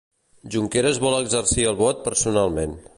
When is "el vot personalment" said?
1.73-2.79